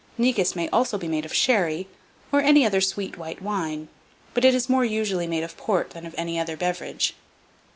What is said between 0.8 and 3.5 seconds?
be made of sherry, or any other sweet white